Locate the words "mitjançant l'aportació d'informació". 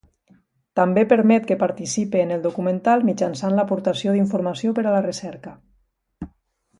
3.11-4.73